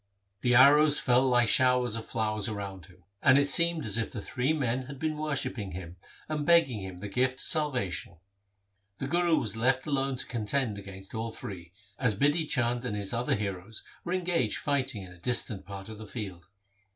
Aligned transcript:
The 0.41 0.55
arrows 0.55 0.99
fell 0.99 1.21
like 1.27 1.45
12 1.45 1.45
n6 1.45 1.45
THE 1.45 1.45
SIKH 1.45 1.45
RELIGION 1.45 1.53
showers 1.53 1.95
of 1.95 2.05
flowers 2.09 2.49
around 2.49 2.85
him, 2.87 3.03
and 3.21 3.37
it 3.37 3.47
seemed 3.47 3.85
as 3.85 3.99
if 3.99 4.11
the 4.11 4.19
three 4.19 4.51
men 4.51 4.87
had 4.87 4.97
been 4.97 5.15
worshipping 5.15 5.73
him 5.73 5.97
and 6.27 6.43
begging 6.43 6.83
of 6.87 6.95
him 6.95 6.99
the 7.01 7.07
gift 7.07 7.35
of 7.35 7.39
salvation. 7.45 8.17
The 8.97 9.05
Guru 9.05 9.37
was 9.37 9.55
left 9.55 9.85
alone 9.85 10.15
to 10.17 10.25
contend 10.25 10.79
against 10.79 11.13
all 11.13 11.29
three, 11.29 11.71
as 11.99 12.15
Bidhi 12.15 12.49
Chand 12.49 12.83
and 12.83 12.95
his 12.95 13.13
other 13.13 13.35
heroes 13.35 13.83
were 14.03 14.13
engaged 14.13 14.57
fighting 14.57 15.03
in 15.03 15.11
a 15.11 15.19
distant 15.19 15.67
part 15.67 15.87
of 15.87 15.99
the 15.99 16.07
field. 16.07 16.47